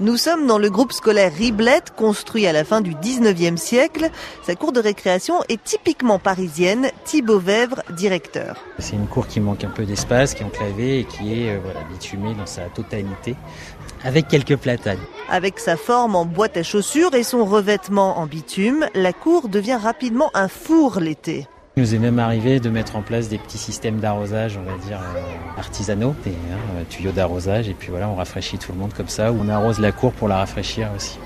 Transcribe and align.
Nous 0.00 0.16
sommes 0.16 0.46
dans 0.46 0.56
le 0.56 0.70
groupe 0.70 0.92
scolaire 0.92 1.30
Riblet, 1.30 1.82
construit 1.94 2.46
à 2.46 2.54
la 2.54 2.64
fin 2.64 2.80
du 2.80 2.94
19e 2.94 3.58
siècle. 3.58 4.08
Sa 4.42 4.54
cour 4.54 4.72
de 4.72 4.80
récréation 4.80 5.42
est 5.50 5.62
typiquement 5.62 6.18
parisienne. 6.18 6.88
Thibaut 7.04 7.38
Vèvre, 7.38 7.82
directeur. 7.90 8.56
C'est 8.78 8.96
une 8.96 9.06
cour 9.06 9.26
qui 9.26 9.40
manque 9.40 9.62
un 9.62 9.68
peu 9.68 9.84
d'espace, 9.84 10.32
qui 10.32 10.42
est 10.42 10.46
enclavée 10.46 11.00
et 11.00 11.04
qui 11.04 11.34
est 11.34 11.50
euh, 11.50 11.58
voilà, 11.62 11.80
bitumée 11.90 12.34
dans 12.34 12.46
sa 12.46 12.62
totalité, 12.70 13.36
avec 14.02 14.26
quelques 14.26 14.56
platanes. 14.56 15.00
Avec 15.28 15.58
sa 15.58 15.76
forme 15.76 16.16
en 16.16 16.24
boîte 16.24 16.56
à 16.56 16.62
chaussures 16.62 17.14
et 17.14 17.22
son 17.22 17.44
revêtement 17.44 18.20
en 18.20 18.26
bitume, 18.26 18.86
la 18.94 19.12
cour 19.12 19.50
devient 19.50 19.78
rapidement 19.82 20.30
un 20.32 20.48
four 20.48 20.98
l'été. 21.00 21.46
Il 21.80 21.84
nous 21.84 21.94
est 21.94 21.98
même 21.98 22.18
arrivé 22.18 22.60
de 22.60 22.68
mettre 22.68 22.96
en 22.96 23.00
place 23.00 23.30
des 23.30 23.38
petits 23.38 23.56
systèmes 23.56 24.00
d'arrosage, 24.00 24.58
on 24.58 24.70
va 24.70 24.76
dire 24.86 25.00
euh, 25.00 25.58
artisanaux, 25.58 26.14
des 26.24 26.32
hein, 26.32 26.84
tuyaux 26.90 27.10
d'arrosage, 27.10 27.70
et 27.70 27.72
puis 27.72 27.88
voilà, 27.88 28.06
on 28.06 28.16
rafraîchit 28.16 28.58
tout 28.58 28.72
le 28.72 28.78
monde 28.78 28.92
comme 28.92 29.08
ça, 29.08 29.32
ou 29.32 29.38
on 29.42 29.48
arrose 29.48 29.78
la 29.78 29.90
cour 29.90 30.12
pour 30.12 30.28
la 30.28 30.36
rafraîchir 30.36 30.90
aussi. 30.94 31.18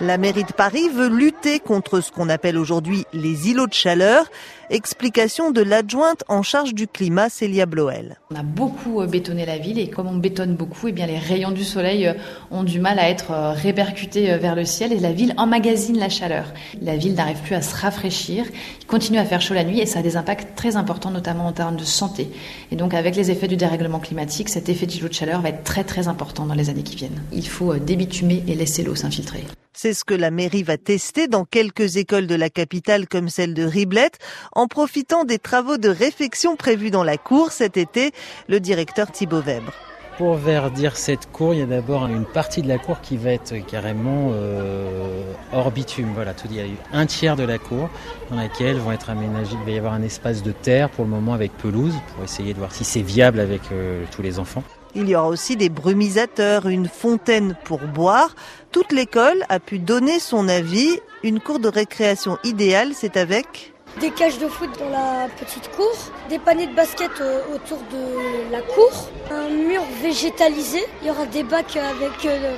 La 0.00 0.18
mairie 0.18 0.44
de 0.44 0.52
Paris 0.52 0.88
veut 0.88 1.08
lutter 1.08 1.60
contre 1.60 2.00
ce 2.00 2.10
qu'on 2.10 2.28
appelle 2.28 2.58
aujourd'hui 2.58 3.04
les 3.12 3.50
îlots 3.50 3.66
de 3.66 3.74
chaleur. 3.74 4.24
Explication 4.70 5.50
de 5.50 5.60
l'adjointe 5.60 6.24
en 6.28 6.42
charge 6.42 6.74
du 6.74 6.88
climat, 6.88 7.28
Célia 7.28 7.66
Bloel. 7.66 8.16
On 8.32 8.36
a 8.36 8.42
beaucoup 8.42 9.00
euh, 9.02 9.06
bétonné 9.06 9.44
la 9.44 9.58
ville 9.58 9.78
et 9.78 9.90
comme 9.90 10.06
on 10.06 10.16
bétonne 10.16 10.54
beaucoup, 10.54 10.88
eh 10.88 10.92
bien 10.92 11.06
les 11.06 11.18
rayons 11.18 11.50
du 11.50 11.62
soleil 11.62 12.08
euh, 12.08 12.14
ont 12.50 12.62
du 12.62 12.80
mal 12.80 12.98
à 12.98 13.10
être 13.10 13.32
euh, 13.32 13.52
répercutés 13.52 14.38
vers 14.38 14.56
le 14.56 14.64
ciel 14.64 14.92
et 14.92 14.98
la 14.98 15.12
ville 15.12 15.34
emmagasine 15.36 15.98
la 15.98 16.08
chaleur. 16.08 16.46
La 16.80 16.96
ville 16.96 17.14
n'arrive 17.14 17.42
plus 17.42 17.54
à 17.54 17.60
se 17.60 17.76
rafraîchir, 17.76 18.46
il 18.80 18.86
continue 18.86 19.18
à 19.18 19.26
faire 19.26 19.42
chaud 19.42 19.54
la 19.54 19.64
nuit 19.64 19.80
et 19.80 19.86
ça 19.86 19.98
a 19.98 20.02
des 20.02 20.16
impacts 20.16 20.56
très 20.56 20.76
importants, 20.76 21.10
notamment 21.10 21.46
en 21.46 21.52
termes 21.52 21.76
de 21.76 21.84
santé. 21.84 22.30
Et 22.70 22.76
donc 22.76 22.94
avec 22.94 23.14
les 23.14 23.30
effets 23.30 23.48
du 23.48 23.58
dérèglement 23.58 24.00
climatique, 24.00 24.48
cet 24.48 24.70
effet 24.70 24.86
d'îlot 24.86 25.08
de 25.08 25.14
chaleur 25.14 25.42
va 25.42 25.50
être 25.50 25.64
très 25.64 25.84
très 25.84 26.08
important 26.08 26.46
dans 26.46 26.54
les 26.54 26.70
années 26.70 26.82
qui 26.82 26.96
viennent. 26.96 27.22
Il 27.30 27.46
faut 27.46 27.74
débitumer 27.74 28.42
et 28.48 28.54
laisser 28.54 28.82
l'eau 28.82 28.94
s'infiltrer. 28.94 29.44
C'est 29.74 29.94
ce 29.94 30.04
que 30.04 30.14
la 30.14 30.30
mairie 30.30 30.62
va 30.62 30.76
tester 30.76 31.28
dans 31.28 31.44
quelques 31.44 31.96
écoles 31.96 32.26
de 32.26 32.34
la 32.34 32.50
capitale 32.50 33.08
comme 33.08 33.28
celle 33.28 33.54
de 33.54 33.64
Riblette, 33.64 34.18
en 34.52 34.68
profitant 34.68 35.24
des 35.24 35.38
travaux 35.38 35.78
de 35.78 35.88
réfection 35.88 36.56
prévus 36.56 36.90
dans 36.90 37.04
la 37.04 37.16
cour 37.16 37.52
cet 37.52 37.76
été, 37.76 38.12
le 38.48 38.60
directeur 38.60 39.10
Thibaut 39.10 39.40
Weber. 39.40 39.91
Pour 40.18 40.34
verdir 40.34 40.96
cette 40.98 41.32
cour, 41.32 41.54
il 41.54 41.60
y 41.60 41.62
a 41.62 41.66
d'abord 41.66 42.06
une 42.06 42.26
partie 42.26 42.60
de 42.60 42.68
la 42.68 42.76
cour 42.76 43.00
qui 43.00 43.16
va 43.16 43.30
être 43.32 43.54
carrément 43.66 44.30
euh, 44.32 45.22
hors 45.52 45.70
bitume. 45.70 46.12
Voilà, 46.14 46.34
tout 46.34 46.48
il 46.50 46.56
y 46.56 46.60
a 46.60 46.66
eu 46.66 46.76
un 46.92 47.06
tiers 47.06 47.34
de 47.34 47.44
la 47.44 47.56
cour 47.56 47.88
dans 48.30 48.36
laquelle 48.36 48.76
vont 48.76 48.92
être 48.92 49.08
aménagés. 49.08 49.56
Il 49.60 49.64
va 49.64 49.70
y 49.70 49.78
avoir 49.78 49.94
un 49.94 50.02
espace 50.02 50.42
de 50.42 50.52
terre 50.52 50.90
pour 50.90 51.06
le 51.06 51.10
moment 51.10 51.32
avec 51.32 51.56
pelouse 51.56 51.94
pour 52.14 52.24
essayer 52.24 52.52
de 52.52 52.58
voir 52.58 52.72
si 52.72 52.84
c'est 52.84 53.00
viable 53.00 53.40
avec 53.40 53.62
euh, 53.72 54.04
tous 54.14 54.20
les 54.20 54.38
enfants. 54.38 54.62
Il 54.94 55.08
y 55.08 55.16
aura 55.16 55.28
aussi 55.28 55.56
des 55.56 55.70
brumisateurs, 55.70 56.66
une 56.66 56.88
fontaine 56.88 57.56
pour 57.64 57.78
boire. 57.78 58.34
Toute 58.70 58.92
l'école 58.92 59.44
a 59.48 59.60
pu 59.60 59.78
donner 59.78 60.20
son 60.20 60.46
avis. 60.46 61.00
Une 61.22 61.40
cour 61.40 61.58
de 61.58 61.68
récréation 61.68 62.36
idéale, 62.44 62.90
c'est 62.92 63.16
avec 63.16 63.71
des 64.00 64.10
cages 64.10 64.38
de 64.38 64.48
foot 64.48 64.70
dans 64.78 64.88
la 64.88 65.28
petite 65.38 65.70
cour, 65.76 65.92
des 66.28 66.38
paniers 66.38 66.66
de 66.66 66.74
basket 66.74 67.10
autour 67.54 67.78
de 67.90 68.50
la 68.50 68.60
cour, 68.62 69.08
un 69.30 69.48
mur 69.48 69.82
végétalisé, 70.02 70.84
il 71.00 71.08
y 71.08 71.10
aura 71.10 71.26
des 71.26 71.42
bacs 71.42 71.76
avec 71.76 72.24
euh, 72.24 72.54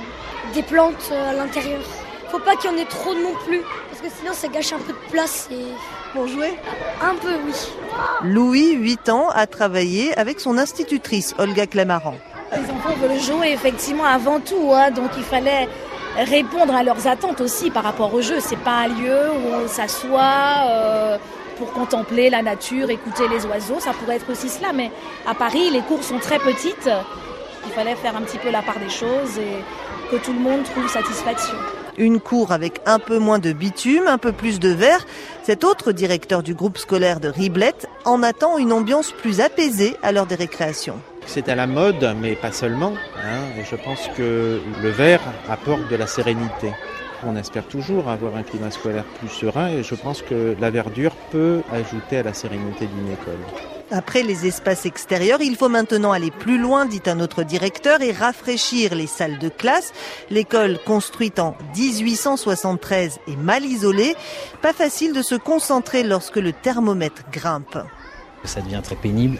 des 0.53 0.63
plantes 0.63 1.09
euh, 1.11 1.31
à 1.31 1.33
l'intérieur. 1.33 1.81
Faut 2.29 2.39
pas 2.39 2.55
qu'il 2.55 2.71
y 2.71 2.73
en 2.73 2.77
ait 2.77 2.85
trop 2.85 3.13
non 3.13 3.33
plus, 3.45 3.61
parce 3.89 4.01
que 4.01 4.19
sinon 4.19 4.33
ça 4.33 4.47
gâche 4.47 4.73
un 4.73 4.79
peu 4.79 4.93
de 4.93 5.11
place 5.11 5.47
et... 5.51 5.65
Pour 6.13 6.27
jouer 6.27 6.53
Un 7.01 7.15
peu, 7.15 7.35
oui. 7.45 7.53
Louis, 8.23 8.71
8 8.71 9.09
ans, 9.09 9.29
a 9.29 9.47
travaillé 9.47 10.17
avec 10.17 10.39
son 10.39 10.57
institutrice, 10.57 11.35
Olga 11.37 11.67
Clamaran. 11.67 12.15
Les 12.53 12.71
enfants 12.71 12.95
veulent 13.01 13.19
jouer 13.19 13.51
effectivement 13.51 14.05
avant 14.05 14.39
tout, 14.39 14.71
hein, 14.73 14.91
donc 14.91 15.09
il 15.17 15.23
fallait 15.23 15.67
répondre 16.17 16.73
à 16.75 16.83
leurs 16.83 17.07
attentes 17.07 17.41
aussi 17.41 17.71
par 17.71 17.83
rapport 17.83 18.13
au 18.13 18.21
jeu. 18.21 18.39
C'est 18.39 18.59
pas 18.59 18.83
un 18.83 18.87
lieu 18.87 19.31
où 19.31 19.63
on 19.63 19.67
s'assoit 19.67 20.65
euh, 20.67 21.17
pour 21.57 21.71
contempler 21.73 22.29
la 22.29 22.41
nature, 22.41 22.89
écouter 22.89 23.27
les 23.27 23.45
oiseaux. 23.45 23.79
Ça 23.79 23.91
pourrait 23.93 24.17
être 24.17 24.31
aussi 24.31 24.49
cela, 24.49 24.73
mais 24.73 24.91
à 25.27 25.33
Paris, 25.33 25.69
les 25.71 25.81
cours 25.81 26.03
sont 26.03 26.19
très 26.19 26.39
petites. 26.39 26.89
Il 27.65 27.71
fallait 27.73 27.95
faire 27.95 28.15
un 28.15 28.21
petit 28.21 28.37
peu 28.37 28.51
la 28.51 28.61
part 28.61 28.79
des 28.79 28.89
choses 28.89 29.37
et 29.39 30.11
que 30.11 30.23
tout 30.23 30.33
le 30.33 30.39
monde 30.39 30.63
trouve 30.63 30.87
satisfaction. 30.87 31.55
Une 31.97 32.19
cour 32.19 32.51
avec 32.51 32.81
un 32.85 32.99
peu 32.99 33.19
moins 33.19 33.39
de 33.39 33.53
bitume, 33.53 34.07
un 34.07 34.17
peu 34.17 34.33
plus 34.33 34.59
de 34.59 34.69
verre. 34.69 35.05
Cet 35.43 35.63
autre 35.63 35.93
directeur 35.93 36.43
du 36.43 36.53
groupe 36.53 36.77
scolaire 36.77 37.19
de 37.19 37.29
Riblette 37.29 37.87
en 38.03 38.21
attend 38.21 38.57
une 38.57 38.73
ambiance 38.73 39.11
plus 39.11 39.39
apaisée 39.39 39.95
à 40.03 40.11
l'heure 40.11 40.25
des 40.25 40.35
récréations. 40.35 40.99
C'est 41.27 41.49
à 41.49 41.55
la 41.55 41.67
mode, 41.67 42.15
mais 42.21 42.35
pas 42.35 42.51
seulement. 42.51 42.93
Hein. 43.23 43.41
Je 43.69 43.75
pense 43.75 44.07
que 44.15 44.61
le 44.81 44.89
vert 44.89 45.21
apporte 45.49 45.87
de 45.89 45.95
la 45.95 46.07
sérénité. 46.07 46.71
On 47.25 47.35
espère 47.35 47.65
toujours 47.65 48.09
avoir 48.09 48.35
un 48.35 48.43
climat 48.43 48.71
scolaire 48.71 49.05
plus 49.19 49.29
serein 49.29 49.69
et 49.69 49.83
je 49.83 49.95
pense 49.95 50.21
que 50.21 50.55
la 50.59 50.69
verdure 50.69 51.15
peut 51.31 51.61
ajouter 51.71 52.17
à 52.17 52.23
la 52.23 52.33
sérénité 52.33 52.87
d'une 52.87 53.11
école. 53.11 53.39
Après 53.91 54.23
les 54.23 54.47
espaces 54.47 54.85
extérieurs, 54.85 55.41
il 55.41 55.55
faut 55.55 55.69
maintenant 55.69 56.11
aller 56.11 56.31
plus 56.31 56.57
loin, 56.57 56.85
dit 56.85 57.01
un 57.05 57.19
autre 57.19 57.43
directeur, 57.43 58.01
et 58.01 58.11
rafraîchir 58.11 58.95
les 58.95 59.05
salles 59.05 59.37
de 59.37 59.49
classe. 59.49 59.93
L'école 60.31 60.79
construite 60.85 61.37
en 61.37 61.55
1873 61.75 63.19
est 63.27 63.35
mal 63.35 63.63
isolée. 63.63 64.15
Pas 64.63 64.73
facile 64.73 65.13
de 65.13 65.21
se 65.21 65.35
concentrer 65.35 66.03
lorsque 66.03 66.37
le 66.37 66.51
thermomètre 66.51 67.29
grimpe. 67.31 67.77
Ça 68.43 68.61
devient 68.61 68.81
très 68.83 68.95
pénible 68.95 69.37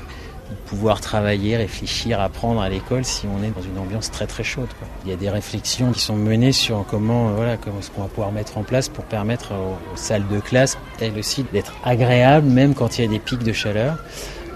pouvoir 0.65 1.01
travailler, 1.01 1.57
réfléchir, 1.57 2.19
apprendre 2.19 2.61
à 2.61 2.69
l'école 2.69 3.05
si 3.05 3.25
on 3.27 3.43
est 3.43 3.49
dans 3.49 3.61
une 3.61 3.77
ambiance 3.77 4.11
très 4.11 4.27
très 4.27 4.43
chaude. 4.43 4.67
Il 5.03 5.09
y 5.09 5.13
a 5.13 5.17
des 5.17 5.29
réflexions 5.29 5.91
qui 5.91 5.99
sont 5.99 6.15
menées 6.15 6.51
sur 6.51 6.85
comment, 6.89 7.31
voilà, 7.31 7.57
comment 7.57 7.81
ce 7.81 7.89
qu'on 7.89 8.01
va 8.01 8.07
pouvoir 8.07 8.31
mettre 8.31 8.57
en 8.57 8.63
place 8.63 8.89
pour 8.89 9.05
permettre 9.05 9.53
aux, 9.53 9.97
salles 9.97 10.27
de 10.27 10.39
classe, 10.39 10.77
elles 10.99 11.17
aussi, 11.17 11.45
d'être 11.53 11.73
agréables, 11.83 12.47
même 12.47 12.73
quand 12.73 12.97
il 12.97 13.05
y 13.05 13.07
a 13.07 13.11
des 13.11 13.19
pics 13.19 13.43
de 13.43 13.53
chaleur. 13.53 13.97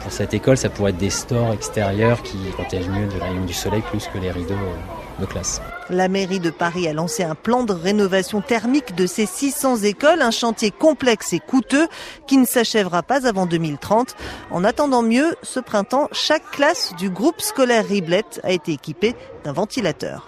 Pour 0.02 0.12
cette 0.12 0.34
école, 0.34 0.58
ça 0.58 0.70
pourrait 0.70 0.92
être 0.92 0.98
des 0.98 1.10
stores 1.10 1.54
extérieurs 1.54 2.24
qui 2.24 2.38
protègent 2.54 2.90
mieux 2.90 3.08
le 3.08 3.22
rayon 3.22 3.46
du 3.46 3.54
soleil 3.54 3.82
plus 3.90 4.08
que 4.08 4.18
les 4.18 4.32
rideaux 4.32 4.54
euh, 4.54 5.22
de 5.22 5.26
classe. 5.26 5.62
La 5.90 6.08
mairie 6.08 6.40
de 6.40 6.52
Paris 6.52 6.88
a 6.88 6.94
lancé 6.94 7.24
un 7.24 7.34
plan 7.34 7.64
de 7.64 7.74
rénovation 7.74 8.42
thermique 8.42 8.96
de 8.96 9.08
ses 9.08 9.26
600 9.26 9.78
écoles, 9.78 10.22
un 10.22 10.30
chantier 10.30 10.70
complexe 10.70 11.34
et 11.34 11.40
coûteux 11.40 11.88
qui 12.28 12.38
ne 12.38 12.46
s'achèvera 12.46 13.02
pas 13.02 13.28
avant 13.28 13.48
2030. 13.48 14.16
En 14.52 14.64
attendant 14.64 15.02
mieux, 15.02 15.36
ce 15.42 15.60
printemps, 15.60 16.08
chaque 16.12 16.50
classe 16.52 16.94
du 16.96 17.10
groupe 17.10 17.42
scolaire 17.42 17.88
Riblet 17.88 18.24
a 18.44 18.52
été 18.52 18.72
équipée 18.72 19.16
d'un 19.44 19.54
ventilateur. 19.54 20.28